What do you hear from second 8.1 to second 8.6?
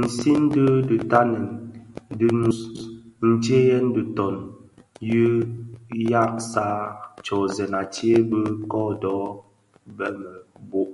bë